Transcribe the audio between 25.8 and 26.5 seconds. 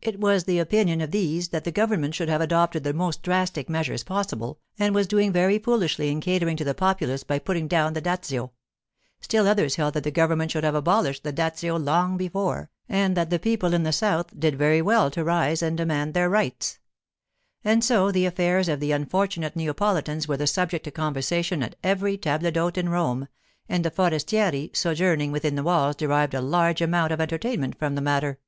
derived a